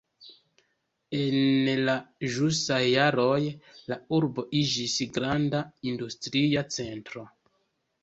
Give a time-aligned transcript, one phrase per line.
[1.17, 1.95] En la
[2.37, 3.37] ĵusaj jaroj
[3.93, 7.33] la urbo iĝis granda industria centro.